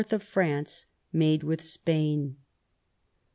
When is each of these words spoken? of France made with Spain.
of 0.11 0.23
France 0.23 0.87
made 1.13 1.43
with 1.43 1.61
Spain. 1.61 2.35